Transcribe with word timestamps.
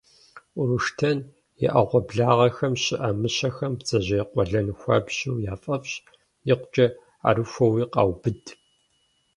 Уруштен 0.59 1.17
и 1.63 1.65
Ӏэгъуэблагъэхэм 1.73 2.73
щыӀэ 2.83 3.09
мыщэхэм 3.21 3.73
бдзэжьей 3.77 4.23
къуэлэн 4.31 4.67
хуабжьу 4.79 5.41
яфӀэфӀщ, 5.53 5.91
икъукӀэ 6.51 6.85
Ӏэрыхуэуи 7.21 7.83
къаубыд. 7.93 8.43